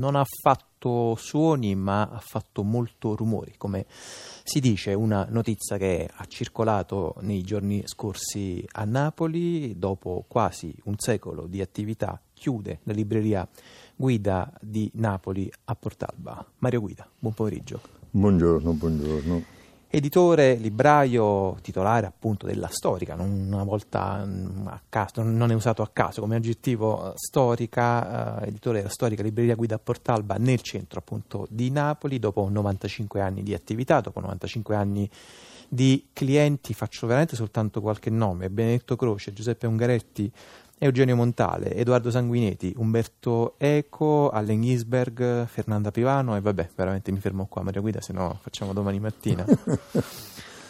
[0.00, 3.86] non ha fatto suoni ma ha fatto molto rumori, come
[4.42, 10.94] si dice una notizia che ha circolato nei giorni scorsi a Napoli, dopo quasi un
[10.96, 13.46] secolo di attività, chiude la libreria
[13.94, 16.44] Guida di Napoli a Portalba.
[16.58, 17.80] Mario Guida, buon pomeriggio.
[18.10, 19.59] Buongiorno, buongiorno
[19.92, 25.90] editore, libraio, titolare appunto della storica, una volta mm, a caso, non è usato a
[25.92, 31.70] caso come aggettivo storica, eh, editore della storica libreria Guida Portalba nel centro appunto di
[31.70, 35.10] Napoli, dopo 95 anni di attività, dopo 95 anni di
[36.12, 40.30] clienti, faccio veramente soltanto qualche nome, Benedetto Croce, Giuseppe Ungaretti,
[40.82, 47.46] Eugenio Montale, Edoardo Sanguineti, Umberto Eco, Allen Gisberg, Fernanda Pivano e vabbè, veramente mi fermo
[47.46, 49.44] qua Maria Guida, se no facciamo domani mattina.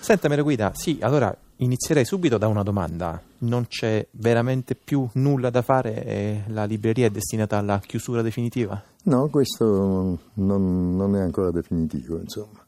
[0.00, 3.20] Senta Maria Guida, sì, allora inizierei subito da una domanda.
[3.38, 8.82] Non c'è veramente più nulla da fare e la libreria è destinata alla chiusura definitiva?
[9.04, 12.64] No, questo non, non è ancora definitivo, insomma.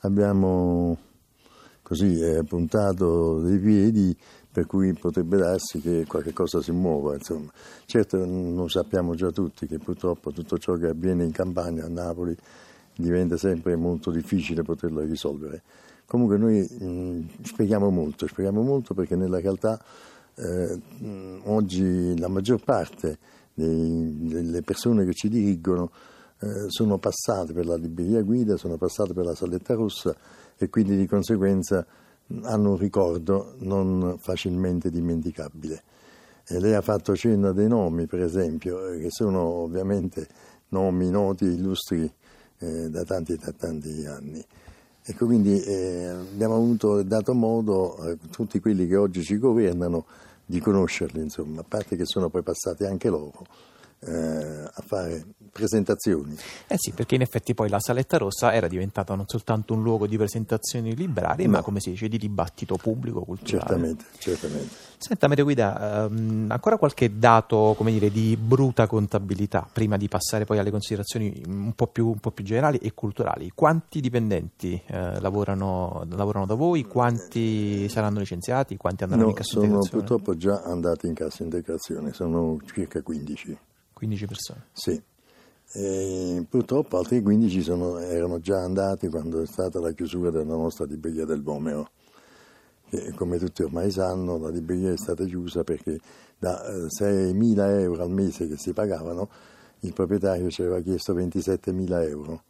[0.00, 0.98] Abbiamo
[1.84, 4.16] così eh, puntato dei piedi
[4.50, 7.14] per cui potrebbe darsi che qualche cosa si muova.
[7.14, 7.50] Insomma.
[7.84, 12.36] Certo non sappiamo già tutti che purtroppo tutto ciò che avviene in campagna a Napoli
[12.96, 15.62] diventa sempre molto difficile poterlo risolvere.
[16.06, 19.82] Comunque noi mh, spieghiamo molto, spieghiamo molto perché nella realtà
[20.36, 20.80] eh,
[21.44, 23.18] oggi la maggior parte
[23.52, 25.90] dei, delle persone che ci dirigono
[26.44, 30.14] eh, sono passate per la libreria guida, sono passate per la saletta rossa
[30.56, 31.86] e quindi di conseguenza
[32.42, 35.82] hanno un ricordo non facilmente dimenticabile.
[36.46, 40.28] E lei ha fatto cenno dei nomi, per esempio, eh, che sono ovviamente
[40.68, 42.12] nomi noti, illustri
[42.58, 44.44] eh, da tanti e da tanti anni.
[45.06, 50.04] E quindi eh, abbiamo avuto, dato modo a tutti quelli che oggi ci governano
[50.44, 53.46] di conoscerli, insomma, a parte che sono poi passati anche loro
[54.06, 56.36] eh, a fare presentazioni.
[56.66, 60.08] Eh sì, perché in effetti poi la Saletta Rossa era diventata non soltanto un luogo
[60.08, 61.52] di presentazioni librarie, no.
[61.52, 63.68] ma come si dice, di dibattito pubblico, culturale.
[63.68, 64.74] Certamente, certamente.
[64.98, 70.44] Senta Mario Guida, ehm, ancora qualche dato, come dire, di bruta contabilità, prima di passare
[70.44, 73.52] poi alle considerazioni un po' più, un po più generali e culturali.
[73.54, 76.84] Quanti dipendenti eh, lavorano, lavorano, da voi?
[76.84, 78.76] Quanti saranno licenziati?
[78.76, 80.04] Quanti andranno no, in cassa sono integrazione?
[80.04, 83.58] purtroppo già andati in cassa integrazione, sono circa 15.
[83.92, 84.64] 15 persone?
[84.72, 85.02] Sì.
[85.72, 90.84] E purtroppo altri 15 sono, erano già andati quando è stata la chiusura della nostra
[90.84, 91.90] libreria del Vomero.
[92.88, 95.98] Che, come tutti ormai sanno, la libreria è stata chiusa perché
[96.38, 99.28] da 6.000 eh, euro al mese che si pagavano,
[99.80, 102.42] il proprietario ci aveva chiesto 27.000 euro.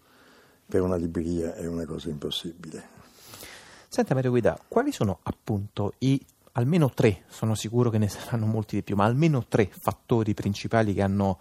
[0.66, 3.02] Per una libreria è una cosa impossibile.
[3.88, 6.20] Senta Mario Guida, quali sono appunto i
[6.56, 10.94] almeno tre, sono sicuro che ne saranno molti di più, ma almeno tre fattori principali
[10.94, 11.38] che hanno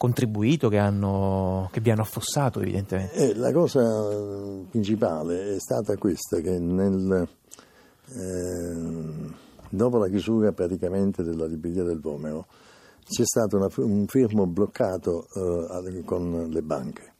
[0.00, 3.16] contribuito, che, hanno, che vi hanno affossato evidentemente?
[3.16, 3.84] Eh, la cosa
[4.70, 7.28] principale è stata questa, che nel,
[8.08, 9.30] eh,
[9.68, 12.46] dopo la chiusura praticamente della libreria del Vomero
[13.06, 17.12] c'è stato una, un fermo bloccato eh, con le banche.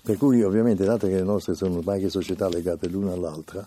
[0.00, 3.66] Per cui ovviamente, dato che le nostre sono varie società legate l'una all'altra,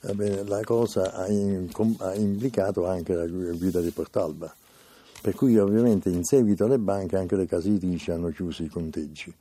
[0.00, 4.50] la cosa ha, implicato anche la guida di Portalba,
[5.20, 9.32] per cui ovviamente in seguito alle banche anche le case editrici hanno chiuso i conteggi,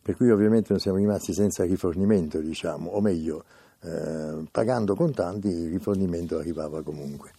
[0.00, 3.44] per cui ovviamente noi siamo rimasti senza rifornimento, diciamo, o meglio,
[3.80, 7.32] eh, pagando contanti il rifornimento arrivava comunque.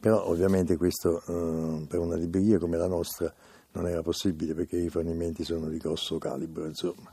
[0.00, 3.32] Però ovviamente questo eh, per una libreria come la nostra
[3.72, 7.12] non era possibile perché i rifornimenti sono di grosso calibro, insomma.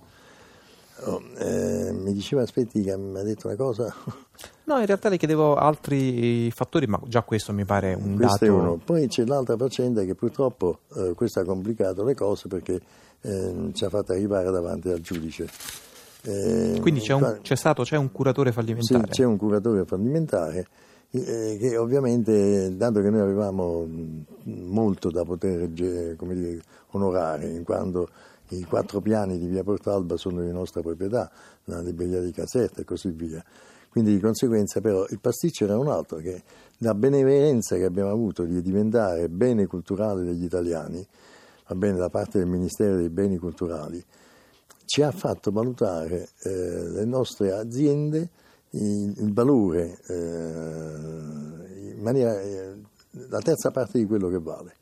[1.06, 3.94] Oh, eh, mi diceva aspetti che mi ha detto una cosa.
[4.66, 8.46] No, in realtà le chiedevo altri fattori, ma già questo mi pare un questo dato.
[8.46, 8.80] È uno.
[8.84, 12.82] Poi c'è l'altra faccenda che purtroppo eh, questo ha complicato le cose perché
[13.22, 15.48] eh, ci ha fatto arrivare davanti al giudice.
[16.24, 19.06] Eh, Quindi c'è un, c'è stato, c'è un curatore fallimentare?
[19.06, 20.68] Sì, c'è un curatore fallimentare
[21.12, 23.88] eh, che ovviamente, dato che noi avevamo
[24.44, 26.18] molto da poter dire,
[26.92, 28.10] onorare, in quanto
[28.56, 31.30] i quattro piani di via Portalba sono di nostra proprietà,
[31.66, 33.44] la libreria di Caserta e così via.
[33.90, 36.44] Quindi di conseguenza però il pasticcio era un altro, che
[36.80, 41.06] la benevolenza che abbiamo avuto di diventare bene culturale degli italiani,
[41.68, 44.04] va bene da parte del Ministero dei Beni Culturali,
[44.86, 48.30] ci ha fatto valutare eh, le nostre aziende
[48.72, 52.76] il, il valore eh, in maniera eh,
[53.30, 54.76] la terza parte di quello che vale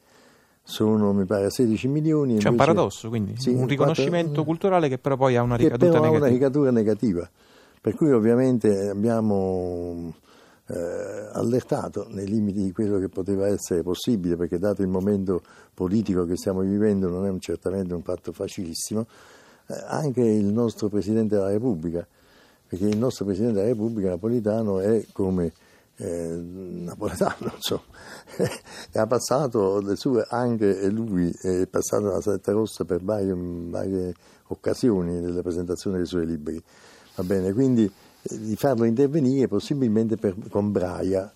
[0.68, 2.38] sono mi pare 16 milioni.
[2.38, 6.00] C'è un paradosso, quindi sì, un riconoscimento 4, culturale che però poi ha una ricaduta
[6.00, 6.16] negativa.
[6.16, 7.30] Ha una ricaduta negativa.
[7.80, 10.12] Per cui ovviamente abbiamo
[10.68, 16.26] eh, allertato nei limiti di quello che poteva essere possibile, perché dato il momento politico
[16.26, 19.06] che stiamo vivendo non è un, certamente un fatto facilissimo,
[19.68, 22.06] eh, anche il nostro Presidente della Repubblica,
[22.68, 25.54] perché il nostro Presidente della Repubblica Napolitano è come
[25.98, 27.84] eh, napoletano, insomma,
[28.94, 34.14] ha passato le sue, anche lui è passato la Setta Rossa per varie, varie
[34.48, 36.62] occasioni nella presentazione dei suoi libri,
[37.16, 41.32] va bene, quindi eh, di farlo intervenire possibilmente per, con Braia,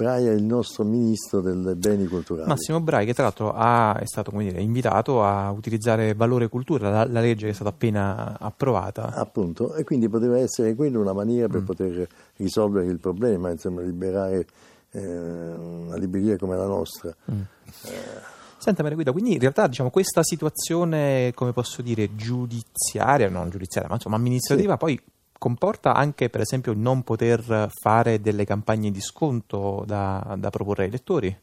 [0.00, 2.48] Braia è il nostro ministro dei beni culturali.
[2.48, 7.04] Massimo Braia, che tra l'altro ha, è stato dire, invitato a utilizzare Valore Cultura, la,
[7.04, 9.12] la, legge che è stata appena approvata.
[9.12, 11.64] Appunto, e quindi poteva essere quella una maniera per mm.
[11.64, 14.46] poter risolvere il problema, insomma, liberare
[14.92, 17.14] eh, una libreria come la nostra.
[17.30, 17.40] Mm.
[17.84, 23.48] Eh, Senta Maria Guida, quindi in realtà diciamo, questa situazione, come posso dire, giudiziaria, non
[23.50, 24.78] giudiziaria, ma insomma amministrativa, sì.
[24.78, 25.02] poi
[25.40, 30.84] comporta anche per esempio il non poter fare delle campagne di sconto da, da proporre
[30.84, 31.34] ai lettori?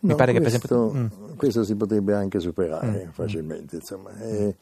[0.00, 1.00] Mi no, pare questo, che per esempio...
[1.00, 1.36] Mm.
[1.36, 3.10] Questo si potrebbe anche superare mm.
[3.10, 4.16] facilmente, insomma.
[4.18, 4.54] E,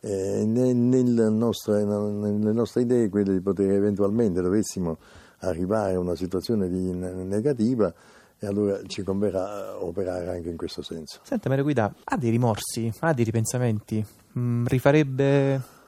[0.00, 4.98] e nel nostro, nelle nostre idee quelle di poter eventualmente dovessimo
[5.38, 7.92] arrivare a una situazione di negativa
[8.38, 11.20] e allora ci converrà operare anche in questo senso.
[11.22, 14.04] Senta Maria Guida, ha dei rimorsi, ha dei ripensamenti?
[14.38, 15.80] Mm, rifarebbe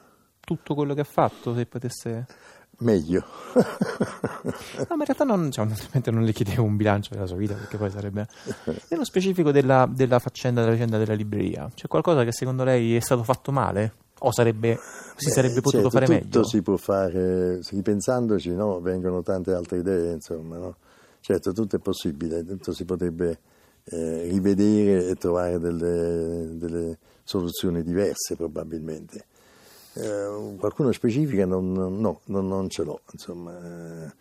[0.45, 2.25] tutto quello che ha fatto se potesse...
[2.77, 3.23] Meglio.
[3.55, 3.63] no,
[4.89, 5.65] ma in realtà non, cioè,
[6.11, 8.27] non le chiedevo un bilancio della sua vita perché poi sarebbe...
[8.89, 12.99] Nello specifico della, della faccenda, della vicenda della libreria, c'è qualcosa che secondo lei è
[12.99, 13.93] stato fatto male?
[14.19, 14.79] O sarebbe,
[15.15, 16.29] si Beh, sarebbe potuto certo, fare tutto meglio?
[16.29, 18.79] Tutto si può fare, ripensandoci, no?
[18.79, 20.57] vengono tante altre idee, insomma.
[20.57, 20.75] No?
[21.19, 23.39] Certo, tutto è possibile, tutto si potrebbe
[23.85, 29.25] eh, rivedere e trovare delle, delle soluzioni diverse probabilmente.
[29.97, 34.11] Eh, qualcuno specifica non, no, non, non ce l'ho, insomma, eh,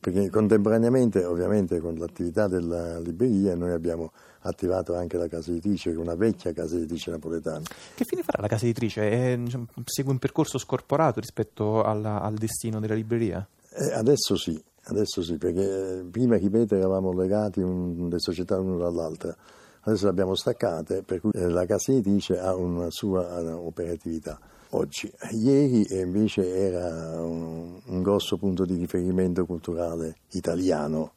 [0.00, 4.10] perché contemporaneamente ovviamente con l'attività della libreria noi abbiamo
[4.40, 7.62] attivato anche la casa editrice, una vecchia casa editrice napoletana.
[7.94, 9.08] Che fine farà la casa editrice?
[9.08, 13.46] È, diciamo, segue un percorso scorporato rispetto alla, al destino della libreria?
[13.74, 18.82] Eh, adesso sì, adesso sì, perché eh, prima, ripeto, eravamo legati un, le società l'una
[18.82, 19.36] dall'altra,
[19.82, 24.36] adesso le abbiamo staccate, per cui la casa editrice ha una sua operatività
[24.72, 25.10] oggi.
[25.30, 31.12] Ieri invece era un, un grosso punto di riferimento culturale italiano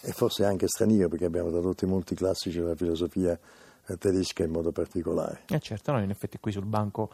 [0.00, 3.38] e forse anche straniero perché abbiamo tradotto molti classici della filosofia
[3.96, 5.42] tedesca in modo particolare.
[5.48, 7.10] Eh certo, noi in effetti qui sul banco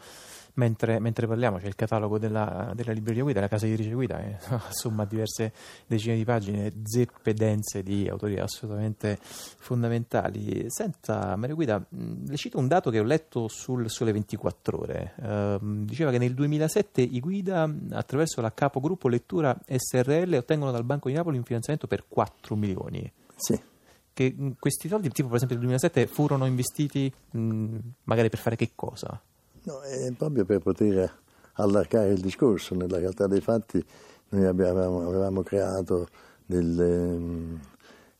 [0.55, 4.37] mentre, mentre parliamo c'è il catalogo della, della, libreria guida, la casa editrice guida, che
[4.67, 5.53] insomma diverse
[5.85, 10.65] decine di pagine, zeppe dense di autori assolutamente fondamentali.
[10.67, 15.57] Senta Mario Guida, le cito un dato che ho letto sul Sole 24 Ore, eh,
[15.61, 21.15] diceva che nel 2007 i guida attraverso la capogruppo lettura SRL ottengono dal Banco di
[21.15, 23.11] Napoli un finanziamento per 4 milioni.
[23.35, 23.73] Sì
[24.15, 28.71] che questi soldi, tipo per esempio nel 2007, furono investiti mh, magari per fare che
[28.73, 29.21] cosa?
[29.63, 31.13] No, è proprio per poter
[31.55, 32.75] allargare il discorso.
[32.75, 33.83] Nella realtà dei fatti
[34.29, 36.07] noi abbiamo, avevamo creato
[36.45, 37.59] delle,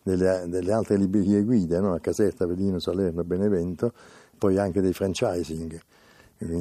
[0.04, 1.94] delle, delle, altre librerie guida no?
[1.94, 3.94] a Caserta, Avellino, Salerno, Benevento,
[4.38, 5.80] poi anche dei franchising,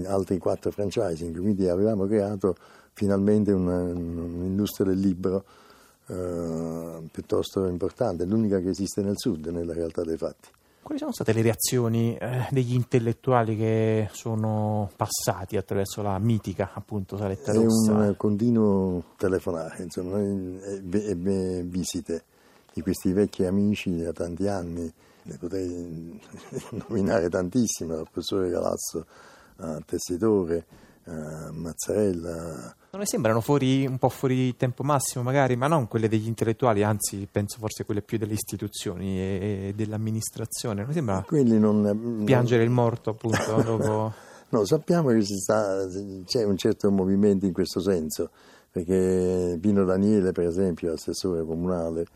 [0.07, 2.55] altri quattro franchising, quindi avevamo creato
[2.93, 5.45] finalmente una, un'industria del libro
[6.07, 10.49] eh, piuttosto importante, l'unica che esiste nel sud nella realtà dei fatti.
[10.85, 17.17] Quali sono state le reazioni eh, degli intellettuali che sono passati attraverso la mitica appunto
[17.17, 18.05] Saletta Rossa?
[18.05, 22.25] È un continuo telefonare, insomma, e, e, visite
[22.75, 26.21] di questi vecchi amici da tanti anni, ne potrei
[26.87, 29.07] nominare tantissimi, il professore Galazzo,
[29.61, 30.67] eh, Tessitore,
[31.07, 32.75] eh, Mazzarella.
[32.91, 36.83] Non le sembrano fuori, un po' fuori tempo massimo magari, ma non quelle degli intellettuali,
[36.83, 40.85] anzi penso forse quelle più delle istituzioni e, dell'amministrazione.
[40.85, 42.69] Non sembra non, piangere non...
[42.69, 44.15] il morto appunto dopo...
[44.51, 45.85] No, sappiamo che sta,
[46.25, 48.31] c'è un certo movimento in questo senso,
[48.71, 52.07] perché Pino Daniele, per esempio, assessore comunale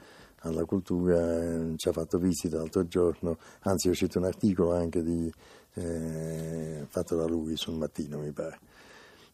[0.42, 5.02] alla cultura, eh, ci ha fatto visita l'altro giorno, anzi è uscito un articolo anche
[5.02, 5.32] di,
[5.74, 8.58] eh, fatto da lui sul mattino, mi pare.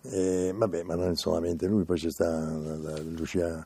[0.06, 3.62] E, vabbè, ma non solamente lui, poi c'è sta la, la Lucia,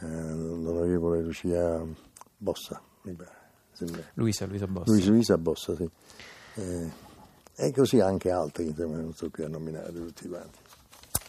[0.00, 1.84] eh, l'onorevole Lucia
[2.36, 3.42] Bossa, mi pare.
[4.14, 4.90] Luisa, Luisa Bossa.
[4.90, 5.90] Luisa, Luisa Bossa, sì.
[6.54, 6.90] Eh,
[7.56, 10.58] e così anche altri, insomma, non sto qui a nominare tutti quanti.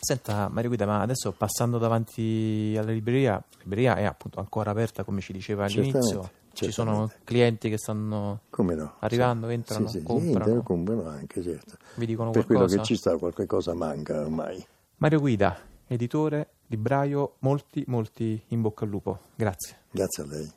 [0.05, 5.03] Senta Mario Guida, ma adesso passando davanti alla libreria, la libreria è appunto ancora aperta
[5.03, 8.95] come ci diceva all'inizio, ci sono clienti che stanno no?
[9.00, 10.57] arrivando, entrano, sì, sì, comprano.
[10.57, 11.77] Sì, comprano anche, certo.
[11.95, 12.67] Vi dicono per qualcosa?
[12.67, 14.63] quello che ci sta, qualche cosa manca ormai.
[14.97, 15.57] Mario Guida,
[15.88, 19.19] editore, libraio, molti, molti in bocca al lupo.
[19.33, 19.77] Grazie.
[19.89, 20.53] Grazie a lei.